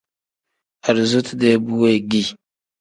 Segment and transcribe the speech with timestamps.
[0.87, 2.27] Arizotu-dee bu weegii.